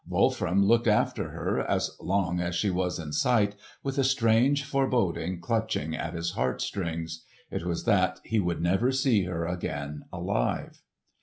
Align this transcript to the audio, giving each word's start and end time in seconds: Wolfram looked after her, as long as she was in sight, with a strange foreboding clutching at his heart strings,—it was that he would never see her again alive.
Wolfram 0.09 0.65
looked 0.65 0.87
after 0.87 1.29
her, 1.29 1.59
as 1.59 1.95
long 1.99 2.39
as 2.39 2.55
she 2.55 2.71
was 2.71 2.97
in 2.97 3.11
sight, 3.13 3.53
with 3.83 3.99
a 3.99 4.03
strange 4.03 4.63
foreboding 4.63 5.39
clutching 5.39 5.95
at 5.95 6.15
his 6.15 6.31
heart 6.31 6.59
strings,—it 6.59 7.63
was 7.63 7.83
that 7.85 8.19
he 8.23 8.39
would 8.39 8.63
never 8.63 8.91
see 8.91 9.25
her 9.25 9.45
again 9.45 10.05
alive. 10.11 10.81